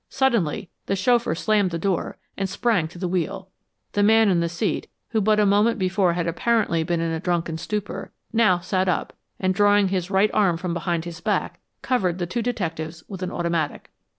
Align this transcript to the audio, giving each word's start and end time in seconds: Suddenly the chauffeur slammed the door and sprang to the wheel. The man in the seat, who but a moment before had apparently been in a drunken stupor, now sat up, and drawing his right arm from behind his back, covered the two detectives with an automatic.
Suddenly 0.09 0.71
the 0.87 0.95
chauffeur 0.95 1.35
slammed 1.35 1.69
the 1.69 1.77
door 1.77 2.17
and 2.35 2.49
sprang 2.49 2.87
to 2.87 2.97
the 2.97 3.07
wheel. 3.07 3.49
The 3.91 4.01
man 4.01 4.29
in 4.29 4.39
the 4.39 4.49
seat, 4.49 4.87
who 5.09 5.21
but 5.21 5.39
a 5.39 5.45
moment 5.45 5.77
before 5.77 6.13
had 6.13 6.25
apparently 6.25 6.81
been 6.81 6.99
in 6.99 7.11
a 7.11 7.19
drunken 7.19 7.59
stupor, 7.59 8.11
now 8.33 8.57
sat 8.57 8.89
up, 8.89 9.13
and 9.39 9.53
drawing 9.53 9.89
his 9.89 10.09
right 10.09 10.31
arm 10.33 10.57
from 10.57 10.73
behind 10.73 11.05
his 11.05 11.21
back, 11.21 11.59
covered 11.83 12.17
the 12.17 12.25
two 12.25 12.41
detectives 12.41 13.03
with 13.07 13.21
an 13.21 13.29
automatic. 13.29 13.91